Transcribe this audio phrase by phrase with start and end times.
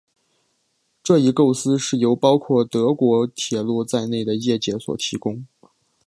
[1.03, 5.45] 这一构思是由包括德国铁路在内的业界所提供。